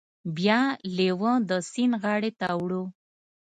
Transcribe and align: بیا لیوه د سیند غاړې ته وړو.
بیا 0.37 0.61
لیوه 0.97 1.33
د 1.49 1.51
سیند 1.71 1.93
غاړې 2.01 2.31
ته 2.39 2.47
وړو. 2.61 2.83